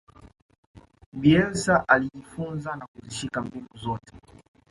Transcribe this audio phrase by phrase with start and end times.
[1.13, 4.13] bielsa alijifunza na kuzishika mbinu zote